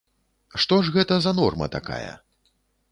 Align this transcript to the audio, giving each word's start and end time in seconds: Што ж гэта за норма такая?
Што 0.63 0.79
ж 0.87 0.93
гэта 0.97 1.19
за 1.27 1.35
норма 1.43 1.67
такая? 1.77 2.13